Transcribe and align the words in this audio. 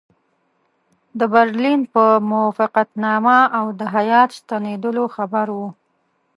د 1.19 1.21
برلین 1.33 1.79
په 1.93 2.03
موافقتنامه 2.31 3.37
او 3.57 3.65
د 3.79 3.81
هیات 3.95 4.29
ستنېدلو 4.39 5.03
خبر 5.15 5.47
وو. 5.57 5.67